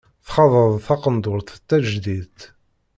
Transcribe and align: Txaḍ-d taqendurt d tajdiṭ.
Txaḍ-d 0.25 0.73
taqendurt 0.85 1.49
d 1.59 1.61
tajdiṭ. 1.67 2.37